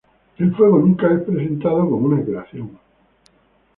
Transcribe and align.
El 0.39 0.55
fuego 0.55 0.79
nunca 0.79 1.13
es 1.13 1.21
presentado 1.21 1.87
como 1.87 2.07
una 2.07 2.25
creación. 2.25 2.71